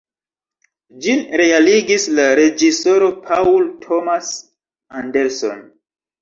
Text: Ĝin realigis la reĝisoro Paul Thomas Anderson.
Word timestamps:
Ĝin 1.03 1.19
realigis 1.41 2.05
la 2.19 2.25
reĝisoro 2.39 3.11
Paul 3.27 3.69
Thomas 3.85 4.33
Anderson. 5.03 5.63